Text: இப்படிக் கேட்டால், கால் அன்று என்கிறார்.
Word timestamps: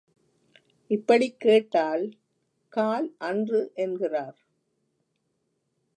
இப்படிக் 0.87 1.39
கேட்டால், 1.39 2.11
கால் 2.69 3.15
அன்று 3.17 3.71
என்கிறார். 3.75 4.37